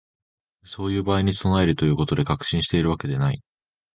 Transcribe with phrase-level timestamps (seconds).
[0.65, 3.43] そういう場合に備えるということで、確信しているわけではない